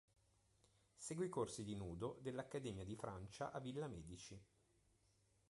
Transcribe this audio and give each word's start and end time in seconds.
Segue 0.97 1.25
i 1.25 1.29
corsi 1.29 1.63
di 1.63 1.75
Nudo 1.75 2.17
dell'Accademia 2.23 2.83
di 2.83 2.95
Francia 2.95 3.51
a 3.51 3.59
Villa 3.59 3.85
Medici. 3.85 4.35